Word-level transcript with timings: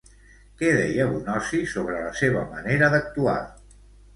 Què 0.61 0.69
deia 0.77 1.05
Bonosi 1.11 1.61
sobre 1.73 1.99
la 2.07 2.15
seva 2.23 2.43
manera 2.55 2.91
d'actuar? 2.95 3.39